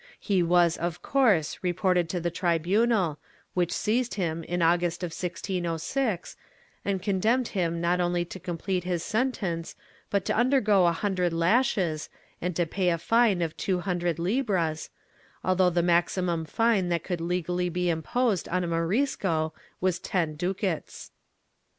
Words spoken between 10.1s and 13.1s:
to undergo a hundred lashes and to pay a